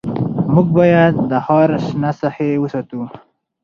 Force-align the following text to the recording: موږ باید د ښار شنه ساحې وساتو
موږ 0.53 0.67
باید 0.77 1.13
د 1.29 1.31
ښار 1.45 1.69
شنه 1.85 2.11
ساحې 2.19 2.49
وساتو 2.59 3.01